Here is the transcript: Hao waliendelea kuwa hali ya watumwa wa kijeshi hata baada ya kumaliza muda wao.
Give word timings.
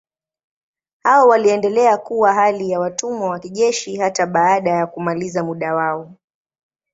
Hao 1.03 1.27
waliendelea 1.27 1.97
kuwa 1.97 2.33
hali 2.33 2.69
ya 2.69 2.79
watumwa 2.79 3.29
wa 3.29 3.39
kijeshi 3.39 3.95
hata 3.97 4.25
baada 4.27 4.69
ya 4.71 4.87
kumaliza 4.87 5.43
muda 5.43 5.73
wao. 5.75 6.15